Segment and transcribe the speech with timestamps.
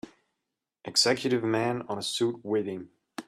[0.83, 2.89] Executive man on a suit waiting.